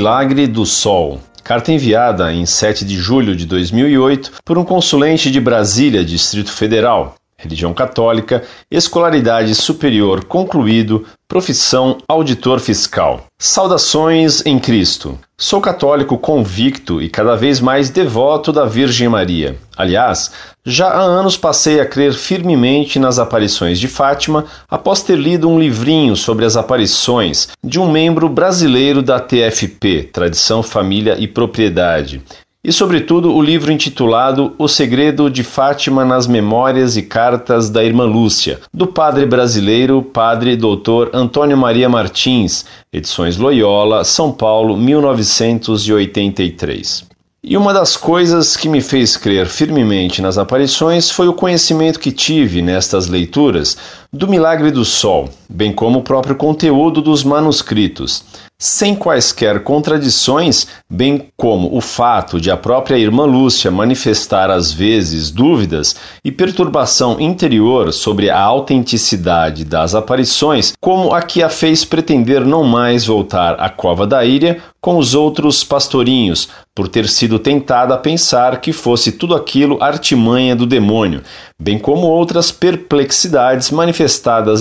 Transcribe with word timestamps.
milagre 0.00 0.46
do 0.46 0.64
Sol. 0.64 1.20
Carta 1.44 1.70
enviada 1.70 2.32
em 2.32 2.46
7 2.46 2.86
de 2.86 2.96
julho 2.96 3.36
de 3.36 3.44
2008 3.44 4.32
por 4.42 4.56
um 4.56 4.64
consulente 4.64 5.30
de 5.30 5.38
Brasília, 5.38 6.02
Distrito 6.02 6.50
Federal. 6.50 7.19
Religião 7.42 7.72
católica, 7.72 8.42
escolaridade 8.70 9.54
superior 9.54 10.24
concluído, 10.26 11.06
profissão 11.26 11.96
auditor 12.06 12.60
fiscal. 12.60 13.24
Saudações 13.38 14.44
em 14.44 14.58
Cristo. 14.58 15.18
Sou 15.38 15.58
católico 15.58 16.18
convicto 16.18 17.00
e 17.00 17.08
cada 17.08 17.34
vez 17.34 17.58
mais 17.58 17.88
devoto 17.88 18.52
da 18.52 18.66
Virgem 18.66 19.08
Maria. 19.08 19.56
Aliás, 19.74 20.30
já 20.66 20.88
há 20.88 21.00
anos 21.00 21.38
passei 21.38 21.80
a 21.80 21.86
crer 21.86 22.12
firmemente 22.12 22.98
nas 22.98 23.18
aparições 23.18 23.78
de 23.78 23.88
Fátima 23.88 24.44
após 24.68 25.02
ter 25.02 25.16
lido 25.16 25.48
um 25.48 25.58
livrinho 25.58 26.14
sobre 26.16 26.44
as 26.44 26.58
aparições 26.58 27.48
de 27.64 27.80
um 27.80 27.90
membro 27.90 28.28
brasileiro 28.28 29.00
da 29.00 29.18
TFP, 29.18 30.10
Tradição, 30.12 30.62
Família 30.62 31.16
e 31.18 31.26
Propriedade. 31.26 32.22
E, 32.70 32.72
sobretudo, 32.72 33.34
o 33.34 33.42
livro 33.42 33.72
intitulado 33.72 34.54
O 34.56 34.68
Segredo 34.68 35.28
de 35.28 35.42
Fátima 35.42 36.04
nas 36.04 36.28
Memórias 36.28 36.96
e 36.96 37.02
Cartas 37.02 37.68
da 37.68 37.82
Irmã 37.82 38.04
Lúcia, 38.04 38.60
do 38.72 38.86
padre 38.86 39.26
brasileiro, 39.26 40.00
padre 40.00 40.54
doutor 40.54 41.10
Antônio 41.12 41.58
Maria 41.58 41.88
Martins, 41.88 42.64
edições 42.92 43.38
Loyola, 43.38 44.04
São 44.04 44.30
Paulo, 44.30 44.76
1983. 44.76 47.10
E 47.42 47.56
uma 47.56 47.72
das 47.72 47.96
coisas 47.96 48.54
que 48.54 48.68
me 48.68 48.82
fez 48.82 49.16
crer 49.16 49.46
firmemente 49.46 50.20
nas 50.22 50.38
aparições 50.38 51.10
foi 51.10 51.26
o 51.26 51.32
conhecimento 51.32 51.98
que 51.98 52.12
tive 52.12 52.62
nestas 52.62 53.08
leituras 53.08 53.76
do 54.12 54.26
milagre 54.26 54.72
do 54.72 54.84
sol, 54.84 55.28
bem 55.48 55.72
como 55.72 56.00
o 56.00 56.02
próprio 56.02 56.34
conteúdo 56.34 57.00
dos 57.00 57.22
manuscritos. 57.22 58.24
Sem 58.58 58.94
quaisquer 58.94 59.62
contradições, 59.62 60.66
bem 60.88 61.28
como 61.34 61.74
o 61.74 61.80
fato 61.80 62.38
de 62.38 62.50
a 62.50 62.56
própria 62.58 62.98
irmã 62.98 63.24
Lúcia 63.24 63.70
manifestar 63.70 64.50
às 64.50 64.70
vezes 64.70 65.30
dúvidas 65.30 65.96
e 66.22 66.30
perturbação 66.30 67.18
interior 67.18 67.90
sobre 67.90 68.28
a 68.28 68.38
autenticidade 68.38 69.64
das 69.64 69.94
aparições, 69.94 70.74
como 70.78 71.14
a 71.14 71.22
que 71.22 71.42
a 71.42 71.48
fez 71.48 71.86
pretender 71.86 72.44
não 72.44 72.62
mais 72.62 73.06
voltar 73.06 73.54
à 73.58 73.70
cova 73.70 74.06
da 74.06 74.22
Íria 74.26 74.60
com 74.78 74.98
os 74.98 75.14
outros 75.14 75.62
pastorinhos, 75.64 76.48
por 76.74 76.88
ter 76.88 77.06
sido 77.08 77.38
tentada 77.38 77.94
a 77.94 77.98
pensar 77.98 78.60
que 78.60 78.72
fosse 78.72 79.12
tudo 79.12 79.34
aquilo 79.34 79.82
artimanha 79.82 80.56
do 80.56 80.66
demônio, 80.66 81.22
bem 81.58 81.78
como 81.78 82.06
outras 82.06 82.50
perplexidades 82.50 83.70
manifestadas 83.70 83.99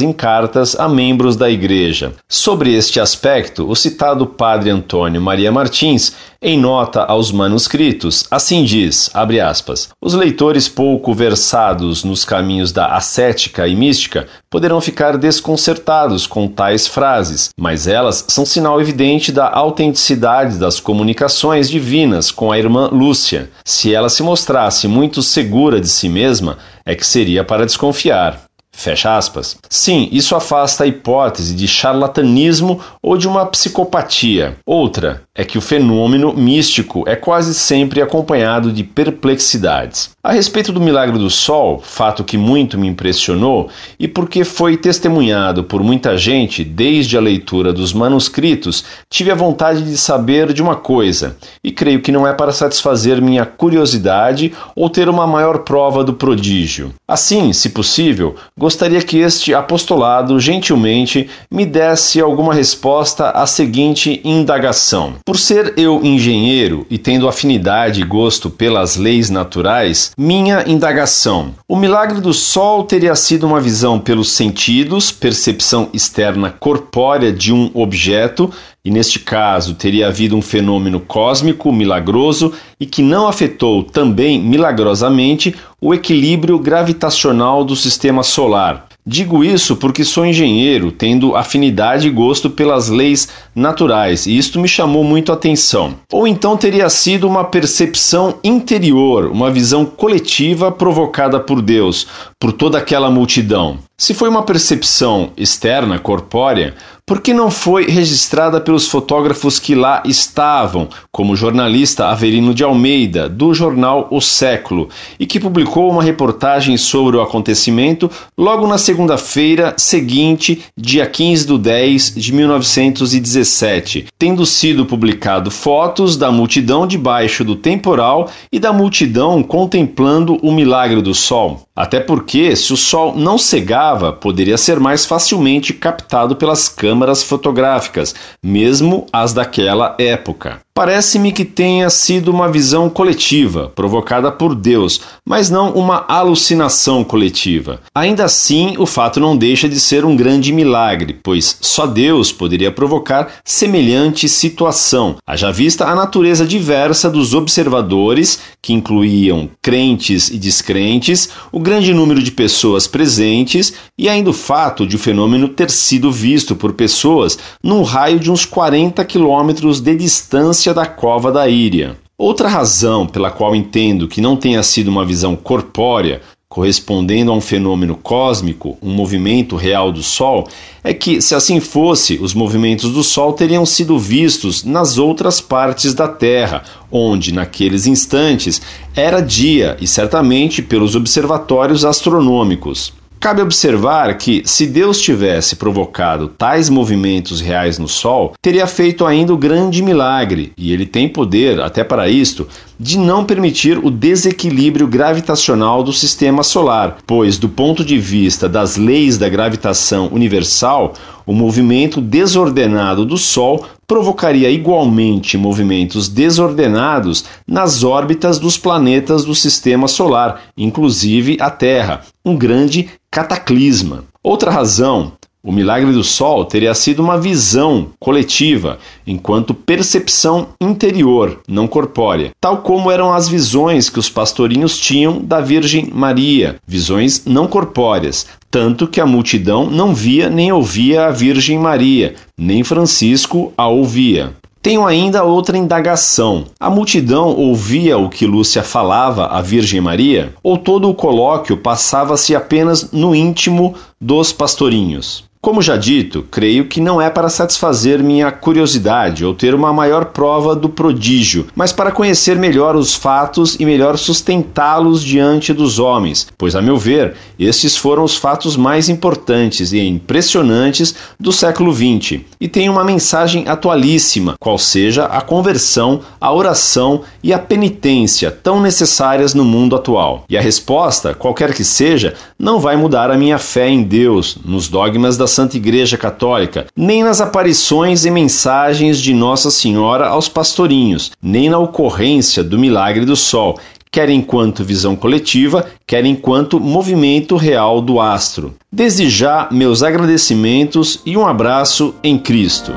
em 0.01 0.11
cartas 0.11 0.77
a 0.79 0.89
membros 0.89 1.35
da 1.35 1.49
Igreja. 1.49 2.13
Sobre 2.27 2.73
este 2.73 2.99
aspecto, 2.99 3.69
o 3.69 3.75
citado 3.75 4.25
padre 4.25 4.69
Antônio 4.69 5.21
Maria 5.21 5.51
Martins, 5.51 6.13
em 6.41 6.57
nota 6.57 7.03
aos 7.03 7.31
manuscritos, 7.31 8.25
assim 8.31 8.63
diz, 8.63 9.09
aspas, 9.39 9.89
os 10.01 10.13
leitores 10.13 10.67
pouco 10.67 11.13
versados 11.13 12.03
nos 12.03 12.25
caminhos 12.25 12.71
da 12.71 12.95
ascética 12.95 13.67
e 13.67 13.75
mística 13.75 14.27
poderão 14.49 14.81
ficar 14.81 15.17
desconcertados 15.17 16.25
com 16.25 16.47
tais 16.47 16.87
frases, 16.87 17.49
mas 17.57 17.87
elas 17.87 18.25
são 18.27 18.45
sinal 18.45 18.81
evidente 18.81 19.31
da 19.31 19.49
autenticidade 19.49 20.57
das 20.57 20.79
comunicações 20.79 21.69
divinas 21.69 22.31
com 22.31 22.51
a 22.51 22.57
irmã 22.57 22.89
Lúcia. 22.91 23.49
Se 23.63 23.93
ela 23.93 24.09
se 24.09 24.23
mostrasse 24.23 24.87
muito 24.87 25.21
segura 25.21 25.79
de 25.79 25.87
si 25.87 26.09
mesma, 26.09 26.57
é 26.85 26.95
que 26.95 27.05
seria 27.05 27.43
para 27.43 27.65
desconfiar. 27.65 28.48
Fecha 28.79 29.17
aspas. 29.17 29.57
Sim, 29.69 30.07
isso 30.09 30.37
afasta 30.37 30.85
a 30.85 30.87
hipótese 30.87 31.53
de 31.53 31.67
charlatanismo 31.67 32.79
ou 33.03 33.17
de 33.17 33.27
uma 33.27 33.45
psicopatia. 33.45 34.55
Outra 34.65 35.23
é 35.35 35.43
que 35.43 35.57
o 35.57 35.61
fenômeno 35.61 36.33
místico 36.33 37.03
é 37.05 37.15
quase 37.15 37.53
sempre 37.53 38.01
acompanhado 38.01 38.71
de 38.71 38.83
perplexidades. 38.83 40.11
A 40.23 40.31
respeito 40.31 40.71
do 40.71 40.79
milagre 40.79 41.17
do 41.17 41.29
sol, 41.29 41.81
fato 41.83 42.23
que 42.23 42.37
muito 42.37 42.77
me 42.77 42.87
impressionou 42.87 43.69
e 43.99 44.07
porque 44.07 44.45
foi 44.45 44.77
testemunhado 44.77 45.63
por 45.63 45.83
muita 45.83 46.17
gente 46.17 46.63
desde 46.63 47.17
a 47.17 47.21
leitura 47.21 47.73
dos 47.73 47.91
manuscritos, 47.91 48.85
tive 49.09 49.29
a 49.29 49.35
vontade 49.35 49.83
de 49.83 49.97
saber 49.97 50.53
de 50.53 50.61
uma 50.61 50.75
coisa, 50.75 51.35
e 51.63 51.71
creio 51.71 52.01
que 52.01 52.11
não 52.11 52.25
é 52.25 52.33
para 52.33 52.53
satisfazer 52.53 53.21
minha 53.21 53.45
curiosidade 53.45 54.53
ou 54.73 54.89
ter 54.89 55.09
uma 55.09 55.27
maior 55.27 55.59
prova 55.59 56.03
do 56.03 56.13
prodígio. 56.13 56.93
Assim, 57.05 57.51
se 57.51 57.69
possível, 57.69 58.35
gostaria 58.57 58.68
que 59.05 59.17
este 59.17 59.53
apostolado 59.53 60.39
gentilmente 60.39 61.29
me 61.51 61.65
desse 61.65 62.19
alguma 62.19 62.53
resposta 62.53 63.29
à 63.31 63.45
seguinte 63.45 64.21
indagação. 64.23 65.15
Por 65.25 65.37
ser 65.37 65.73
eu 65.77 66.03
engenheiro 66.03 66.85
e 66.89 66.97
tendo 66.97 67.27
afinidade 67.27 68.01
e 68.01 68.05
gosto 68.05 68.49
pelas 68.49 68.95
leis 68.95 69.29
naturais, 69.29 70.11
minha 70.17 70.63
indagação: 70.67 71.53
o 71.67 71.75
milagre 71.75 72.21
do 72.21 72.33
sol 72.33 72.83
teria 72.83 73.15
sido 73.15 73.45
uma 73.45 73.59
visão 73.59 73.99
pelos 73.99 74.31
sentidos, 74.31 75.11
percepção 75.11 75.89
externa 75.93 76.53
corpórea 76.59 77.31
de 77.31 77.53
um 77.53 77.71
objeto, 77.73 78.51
e 78.83 78.89
neste 78.89 79.19
caso 79.19 79.75
teria 79.75 80.07
havido 80.07 80.35
um 80.35 80.41
fenômeno 80.41 80.99
cósmico 80.99 81.71
milagroso 81.71 82.53
e 82.79 82.85
que 82.85 83.01
não 83.01 83.27
afetou 83.27 83.83
também 83.83 84.41
milagrosamente 84.41 85.55
o 85.81 85.93
equilíbrio 85.93 86.57
gravitacional 86.57 87.63
do 87.63 87.75
sistema 87.75 88.23
solar. 88.23 88.87
Digo 89.05 89.43
isso 89.43 89.77
porque 89.77 90.03
sou 90.03 90.25
engenheiro, 90.25 90.91
tendo 90.91 91.35
afinidade 91.35 92.07
e 92.07 92.11
gosto 92.11 92.49
pelas 92.49 92.89
leis 92.89 93.29
naturais, 93.55 94.25
e 94.25 94.37
isto 94.37 94.59
me 94.59 94.67
chamou 94.67 95.03
muito 95.03 95.31
a 95.31 95.35
atenção. 95.35 95.95
Ou 96.11 96.27
então 96.27 96.57
teria 96.57 96.89
sido 96.89 97.27
uma 97.27 97.45
percepção 97.45 98.37
interior, 98.43 99.27
uma 99.27 99.49
visão 99.49 99.85
coletiva 99.85 100.71
provocada 100.71 101.39
por 101.39 101.61
Deus, 101.61 102.05
por 102.37 102.51
toda 102.51 102.77
aquela 102.77 103.09
multidão. 103.09 103.79
Se 103.97 104.13
foi 104.13 104.29
uma 104.29 104.43
percepção 104.43 105.31
externa, 105.35 105.99
corpórea, 105.99 106.73
por 107.05 107.21
que 107.21 107.33
não 107.33 107.49
foi 107.49 107.85
registrada 107.85 108.61
pelos 108.61 108.87
fotógrafos 108.87 109.57
que 109.59 109.75
lá 109.75 110.03
estavam, 110.05 110.87
como 111.11 111.33
o 111.33 111.35
jornalista 111.35 112.05
Averino 112.05 112.53
de 112.53 112.63
Almeida, 112.63 113.27
do 113.27 113.53
jornal 113.53 114.07
O 114.11 114.21
Século, 114.21 114.87
e 115.19 115.25
que 115.25 115.39
publicou 115.39 115.91
uma 115.91 116.03
reportagem 116.03 116.77
sobre 116.77 117.17
o 117.17 117.21
acontecimento 117.21 118.09
logo 118.37 118.67
na 118.67 118.77
segunda-feira 118.89 119.75
seguinte, 119.77 120.63
dia 120.75 121.05
15 121.05 121.45
de 121.45 121.57
10 121.59 122.15
de 122.15 122.33
1917, 122.33 124.07
tendo 124.17 124.47
sido 124.47 124.83
publicado 124.83 125.51
fotos 125.51 126.17
da 126.17 126.31
multidão 126.31 126.87
debaixo 126.87 127.43
do 127.43 127.55
temporal 127.55 128.31
e 128.51 128.57
da 128.57 128.73
multidão 128.73 129.43
contemplando 129.43 130.39
o 130.41 130.51
milagre 130.51 131.03
do 131.03 131.13
sol. 131.13 131.68
Até 131.79 132.01
porque, 132.01 132.57
se 132.57 132.73
o 132.73 132.75
sol 132.75 133.15
não 133.15 133.37
cegava, 133.37 134.11
poderia 134.11 134.57
ser 134.57 134.81
mais 134.81 135.05
facilmente 135.05 135.71
captado 135.71 136.35
pelas 136.35 136.67
câmaras 136.67 137.23
fotográficas, 137.23 138.13
mesmo 138.43 139.05
as 139.13 139.31
daquela 139.31 139.95
época. 139.97 140.59
Parece-me 140.79 141.33
que 141.33 141.43
tenha 141.43 141.89
sido 141.89 142.31
uma 142.31 142.49
visão 142.49 142.89
coletiva, 142.89 143.69
provocada 143.75 144.31
por 144.31 144.55
Deus, 144.55 145.01
mas 145.25 145.49
não 145.49 145.73
uma 145.73 146.05
alucinação 146.07 147.03
coletiva. 147.03 147.81
Ainda 147.93 148.23
assim, 148.23 148.75
o 148.77 148.85
fato 148.85 149.19
não 149.19 149.35
deixa 149.35 149.67
de 149.67 149.77
ser 149.77 150.05
um 150.05 150.15
grande 150.15 150.53
milagre, 150.53 151.19
pois 151.21 151.57
só 151.59 151.85
Deus 151.85 152.31
poderia 152.31 152.71
provocar 152.71 153.29
semelhante 153.43 154.29
situação, 154.29 155.17
haja 155.27 155.51
vista 155.51 155.85
a 155.85 155.93
natureza 155.93 156.45
diversa 156.45 157.09
dos 157.09 157.33
observadores, 157.33 158.39
que 158.61 158.71
incluíam 158.71 159.49
crentes 159.61 160.29
e 160.29 160.37
descrentes, 160.37 161.29
o 161.51 161.59
grande 161.69 161.93
número 161.93 162.23
de 162.23 162.31
pessoas 162.31 162.87
presentes 162.87 163.75
e 163.95 164.09
ainda 164.09 164.31
o 164.31 164.33
fato 164.33 164.87
de 164.87 164.95
o 164.95 164.99
fenômeno 164.99 165.47
ter 165.47 165.69
sido 165.69 166.11
visto 166.11 166.55
por 166.55 166.73
pessoas 166.73 167.37
num 167.61 167.83
raio 167.83 168.19
de 168.19 168.31
uns 168.31 168.43
40 168.43 169.05
quilômetros 169.05 169.79
de 169.79 169.95
distância 169.95 170.73
da 170.73 170.87
cova 170.87 171.31
da 171.31 171.47
Íria. 171.47 171.95
Outra 172.17 172.49
razão 172.49 173.05
pela 173.05 173.29
qual 173.29 173.55
entendo 173.55 174.07
que 174.07 174.19
não 174.19 174.35
tenha 174.35 174.63
sido 174.63 174.87
uma 174.87 175.05
visão 175.05 175.35
corpórea, 175.35 176.21
correspondendo 176.51 177.31
a 177.31 177.35
um 177.35 177.41
fenômeno 177.41 177.95
cósmico, 177.95 178.75
um 178.81 178.89
movimento 178.89 179.55
real 179.55 179.91
do 179.91 180.01
Sol, 180.01 180.47
é 180.83 180.95
que, 180.95 181.21
se 181.21 181.35
assim 181.35 181.59
fosse, 181.59 182.17
os 182.19 182.33
movimentos 182.33 182.91
do 182.91 183.03
Sol 183.03 183.33
teriam 183.33 183.63
sido 183.67 183.99
vistos 183.99 184.63
nas 184.63 184.97
outras 184.97 185.39
partes 185.39 185.93
da 185.93 186.07
Terra, 186.07 186.63
onde, 186.91 187.31
naqueles 187.31 187.85
instantes, 187.85 188.59
era 188.95 189.21
dia 189.21 189.77
e 189.79 189.85
certamente 189.85 190.63
pelos 190.63 190.95
observatórios 190.95 191.85
astronômicos. 191.85 192.98
Cabe 193.19 193.41
observar 193.41 194.17
que, 194.17 194.43
se 194.45 194.65
Deus 194.65 195.01
tivesse 195.01 195.57
provocado 195.57 196.29
tais 196.29 196.69
movimentos 196.69 197.41
reais 197.41 197.77
no 197.77 197.87
Sol, 197.87 198.33
teria 198.41 198.65
feito 198.65 199.05
ainda 199.05 199.33
o 199.33 199.37
grande 199.37 199.83
milagre, 199.83 200.53
e 200.57 200.71
ele 200.71 200.85
tem 200.85 201.09
poder, 201.09 201.59
até 201.59 201.83
para 201.83 202.07
isto, 202.07 202.47
de 202.79 202.97
não 202.97 203.25
permitir 203.25 203.77
o 203.77 203.91
desequilíbrio 203.91 204.87
gravitacional 204.87 205.83
do 205.83 205.91
sistema 205.91 206.43
solar, 206.43 206.99
pois, 207.05 207.37
do 207.37 207.49
ponto 207.49 207.83
de 207.83 207.99
vista 207.99 208.47
das 208.47 208.77
leis 208.77 209.17
da 209.17 209.27
gravitação 209.27 210.07
universal, 210.13 210.93
o 211.25 211.33
movimento 211.33 211.99
desordenado 211.99 213.05
do 213.05 213.17
Sol 213.17 213.65
provocaria 213.89 214.51
igualmente 214.51 215.35
movimentos 215.35 216.07
desordenados 216.07 217.25
nas 217.47 217.83
órbitas 217.83 218.37
dos 218.37 218.55
planetas 218.55 219.25
do 219.25 219.33
sistema 219.33 219.87
solar, 219.87 220.43
inclusive 220.55 221.37
a 221.41 221.49
Terra, 221.49 222.01
um 222.23 222.37
grande 222.37 222.87
cataclisma. 223.09 224.03
Outra 224.21 224.51
razão 224.51 225.13
o 225.41 225.53
milagre 225.53 225.93
do 225.93 226.03
sol 226.03 226.43
teria 226.43 226.73
sido 226.73 227.01
uma 227.01 227.17
visão 227.17 227.87
coletiva, 227.97 228.77
enquanto 229.07 229.53
percepção 229.53 230.49
interior, 230.59 231.39
não 231.47 231.65
corpórea, 231.65 232.31
tal 232.41 232.57
como 232.57 232.91
eram 232.91 233.13
as 233.13 233.29
visões 233.29 233.89
que 233.89 233.99
os 233.99 234.09
pastorinhos 234.09 234.77
tinham 234.77 235.21
da 235.21 235.39
Virgem 235.39 235.89
Maria, 235.93 236.57
visões 236.67 237.23
não 237.25 237.47
corpóreas, 237.47 238.27
tanto 238.51 238.85
que 238.85 238.99
a 238.99 239.05
multidão 239.05 239.69
não 239.69 239.95
via 239.95 240.29
nem 240.29 240.51
ouvia 240.51 241.05
a 241.05 241.11
Virgem 241.11 241.57
Maria, 241.57 242.15
nem 242.37 242.61
Francisco 242.61 243.53
a 243.57 243.67
ouvia. 243.67 244.35
Tenho 244.61 244.85
ainda 244.85 245.23
outra 245.23 245.57
indagação. 245.57 246.43
A 246.59 246.69
multidão 246.69 247.29
ouvia 247.29 247.97
o 247.97 248.09
que 248.09 248.27
Lúcia 248.27 248.61
falava 248.61 249.27
à 249.27 249.41
Virgem 249.41 249.79
Maria? 249.79 250.33
Ou 250.43 250.57
todo 250.57 250.89
o 250.89 250.93
colóquio 250.93 251.55
passava-se 251.55 252.35
apenas 252.35 252.91
no 252.91 253.15
íntimo 253.15 253.73
dos 254.01 254.33
pastorinhos? 254.33 255.28
Como 255.41 255.61
já 255.61 255.77
dito, 255.77 256.25
creio 256.29 256.65
que 256.65 256.81
não 256.81 257.01
é 257.01 257.09
para 257.09 257.29
satisfazer 257.29 258.03
minha 258.03 258.29
curiosidade 258.29 259.23
ou 259.23 259.33
ter 259.33 259.55
uma 259.55 259.71
maior 259.71 260.07
prova 260.07 260.53
do 260.53 260.67
prodígio, 260.67 261.47
mas 261.55 261.71
para 261.71 261.93
conhecer 261.93 262.35
melhor 262.35 262.75
os 262.75 262.93
fatos 262.93 263.55
e 263.57 263.65
melhor 263.65 263.97
sustentá-los 263.97 265.01
diante 265.01 265.53
dos 265.53 265.79
homens, 265.79 266.27
pois, 266.37 266.57
a 266.57 266.61
meu 266.61 266.75
ver, 266.75 267.15
estes 267.39 267.77
foram 267.77 268.03
os 268.03 268.17
fatos 268.17 268.57
mais 268.57 268.89
importantes 268.89 269.71
e 269.71 269.79
impressionantes 269.79 270.93
do 271.17 271.31
século 271.31 271.73
XX 271.73 272.19
e 272.37 272.49
têm 272.49 272.67
uma 272.67 272.83
mensagem 272.83 273.47
atualíssima, 273.47 274.35
qual 274.41 274.57
seja 274.57 275.05
a 275.05 275.21
conversão, 275.21 276.01
a 276.19 276.33
oração 276.33 277.03
e 277.23 277.31
a 277.31 277.39
penitência 277.39 278.29
tão 278.29 278.61
necessárias 278.61 279.33
no 279.33 279.45
mundo 279.45 279.77
atual. 279.77 280.25
E 280.29 280.37
a 280.37 280.41
resposta, 280.41 281.13
qualquer 281.13 281.53
que 281.53 281.63
seja, 281.63 282.15
não 282.37 282.59
vai 282.59 282.75
mudar 282.75 283.09
a 283.09 283.17
minha 283.17 283.37
fé 283.37 283.69
em 283.69 283.83
Deus, 283.83 284.37
nos 284.43 284.67
dogmas 284.67 285.15
da 285.15 285.28
Santa 285.29 285.55
Igreja 285.55 285.97
Católica, 285.97 286.67
nem 286.75 287.01
nas 287.01 287.21
aparições 287.21 288.03
e 288.03 288.11
mensagens 288.11 288.99
de 288.99 289.13
Nossa 289.13 289.49
Senhora 289.49 290.09
aos 290.09 290.27
pastorinhos, 290.27 291.11
nem 291.23 291.49
na 291.49 291.57
ocorrência 291.57 292.43
do 292.43 292.59
milagre 292.59 293.05
do 293.05 293.15
sol, 293.15 293.57
quer 293.91 294.09
enquanto 294.09 294.63
visão 294.63 294.95
coletiva, 294.95 295.65
quer 295.87 296.05
enquanto 296.05 296.59
movimento 296.59 297.37
real 297.37 297.81
do 297.81 298.01
astro. 298.01 298.53
Desde 298.71 299.09
já, 299.09 299.47
meus 299.51 299.81
agradecimentos 299.81 300.99
e 301.05 301.15
um 301.15 301.25
abraço 301.25 301.95
em 302.03 302.17
Cristo. 302.17 302.73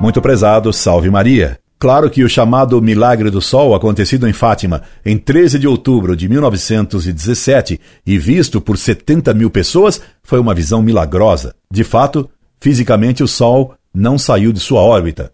Muito 0.00 0.20
prezado, 0.20 0.72
salve 0.72 1.08
Maria. 1.08 1.63
Claro 1.78 2.08
que 2.08 2.24
o 2.24 2.28
chamado 2.28 2.80
Milagre 2.80 3.30
do 3.30 3.40
Sol, 3.40 3.74
acontecido 3.74 4.26
em 4.26 4.32
Fátima 4.32 4.82
em 5.04 5.18
13 5.18 5.58
de 5.58 5.68
outubro 5.68 6.16
de 6.16 6.28
1917 6.28 7.80
e 8.06 8.16
visto 8.16 8.60
por 8.60 8.78
70 8.78 9.34
mil 9.34 9.50
pessoas, 9.50 10.00
foi 10.22 10.38
uma 10.38 10.54
visão 10.54 10.80
milagrosa. 10.80 11.54
De 11.70 11.84
fato, 11.84 12.28
fisicamente 12.60 13.22
o 13.22 13.28
Sol 13.28 13.74
não 13.94 14.16
saiu 14.16 14.52
de 14.52 14.60
sua 14.60 14.80
órbita. 14.80 15.32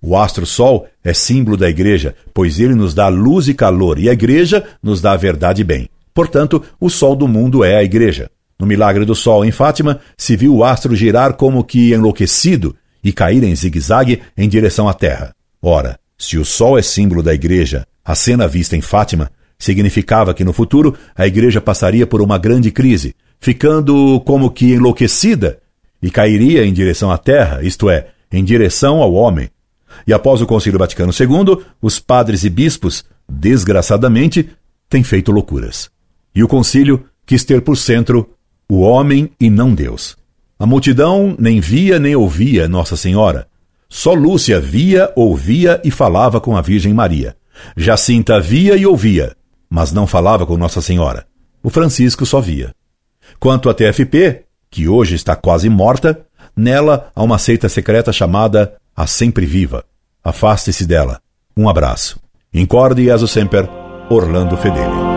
O 0.00 0.16
astro-sol 0.16 0.86
é 1.02 1.12
símbolo 1.12 1.56
da 1.56 1.68
igreja, 1.68 2.14
pois 2.32 2.60
ele 2.60 2.74
nos 2.74 2.94
dá 2.94 3.08
luz 3.08 3.48
e 3.48 3.54
calor, 3.54 3.98
e 3.98 4.08
a 4.08 4.12
igreja 4.12 4.64
nos 4.82 5.00
dá 5.00 5.12
a 5.12 5.16
verdade 5.16 5.62
e 5.62 5.64
bem. 5.64 5.88
Portanto, 6.14 6.62
o 6.80 6.88
sol 6.88 7.16
do 7.16 7.28
mundo 7.28 7.64
é 7.64 7.76
a 7.76 7.82
igreja. 7.82 8.30
No 8.58 8.66
milagre 8.66 9.04
do 9.04 9.14
sol 9.14 9.44
em 9.44 9.50
Fátima, 9.50 10.00
se 10.16 10.36
viu 10.36 10.54
o 10.54 10.64
astro 10.64 10.94
girar 10.94 11.34
como 11.34 11.64
que 11.64 11.92
enlouquecido 11.92 12.74
e 13.02 13.12
cair 13.12 13.42
em 13.44 13.54
zigue-zague 13.54 14.20
em 14.36 14.48
direção 14.48 14.88
à 14.88 14.94
terra. 14.94 15.34
Ora, 15.62 15.98
se 16.16 16.38
o 16.38 16.44
Sol 16.44 16.78
é 16.78 16.82
símbolo 16.82 17.22
da 17.22 17.34
Igreja, 17.34 17.86
a 18.04 18.14
cena 18.14 18.48
vista 18.48 18.76
em 18.76 18.80
Fátima 18.80 19.30
significava 19.58 20.32
que 20.32 20.44
no 20.44 20.52
futuro 20.52 20.96
a 21.16 21.26
Igreja 21.26 21.60
passaria 21.60 22.06
por 22.06 22.22
uma 22.22 22.38
grande 22.38 22.70
crise, 22.70 23.14
ficando 23.40 24.20
como 24.20 24.50
que 24.50 24.72
enlouquecida 24.72 25.58
e 26.00 26.10
cairia 26.10 26.64
em 26.64 26.72
direção 26.72 27.10
à 27.10 27.18
Terra, 27.18 27.62
isto 27.62 27.90
é, 27.90 28.08
em 28.30 28.44
direção 28.44 29.02
ao 29.02 29.12
homem. 29.12 29.50
E 30.06 30.12
após 30.12 30.40
o 30.40 30.46
Concílio 30.46 30.78
Vaticano 30.78 31.12
II, 31.12 31.64
os 31.82 31.98
padres 31.98 32.44
e 32.44 32.50
bispos, 32.50 33.04
desgraçadamente, 33.28 34.48
têm 34.88 35.02
feito 35.02 35.32
loucuras. 35.32 35.90
E 36.34 36.42
o 36.42 36.48
concílio 36.48 37.04
quis 37.26 37.42
ter 37.42 37.62
por 37.62 37.76
centro 37.76 38.30
o 38.68 38.80
homem 38.80 39.30
e 39.40 39.50
não 39.50 39.74
Deus. 39.74 40.16
A 40.58 40.66
multidão 40.66 41.34
nem 41.38 41.60
via 41.60 41.98
nem 41.98 42.14
ouvia 42.14 42.68
Nossa 42.68 42.96
Senhora, 42.96 43.47
só 43.88 44.12
Lúcia 44.12 44.60
via, 44.60 45.10
ouvia 45.16 45.80
e 45.82 45.90
falava 45.90 46.40
com 46.40 46.56
a 46.56 46.60
Virgem 46.60 46.92
Maria. 46.92 47.36
Jacinta 47.76 48.38
via 48.40 48.76
e 48.76 48.86
ouvia, 48.86 49.34
mas 49.68 49.92
não 49.92 50.06
falava 50.06 50.46
com 50.46 50.56
Nossa 50.56 50.80
Senhora. 50.80 51.26
O 51.62 51.70
Francisco 51.70 52.26
só 52.26 52.40
via. 52.40 52.74
Quanto 53.40 53.68
à 53.68 53.74
TFP, 53.74 54.44
que 54.70 54.88
hoje 54.88 55.14
está 55.14 55.34
quase 55.34 55.68
morta, 55.68 56.26
nela 56.56 57.10
há 57.14 57.22
uma 57.22 57.38
seita 57.38 57.68
secreta 57.68 58.12
chamada 58.12 58.74
A 58.94 59.06
Sempre 59.06 59.46
Viva. 59.46 59.84
Afaste-se 60.22 60.86
dela. 60.86 61.20
Um 61.56 61.68
abraço. 61.68 62.20
Incorde 62.52 63.08
e 63.08 63.28
sempre, 63.28 63.68
Orlando 64.10 64.56
Fedeli. 64.56 65.07